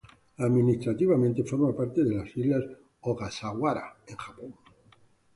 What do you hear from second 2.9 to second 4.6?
Ogasawara en Japón.